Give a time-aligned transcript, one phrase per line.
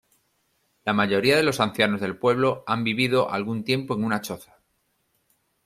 [0.83, 4.57] La mayoría de los ancianos del pueblo han vivido algún tiempo en una choza.